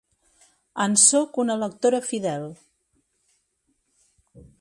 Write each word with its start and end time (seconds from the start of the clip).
En 0.85 0.95
sóc 1.01 1.37
una 1.43 1.57
lectora 1.63 1.99
fidel. 2.07 2.47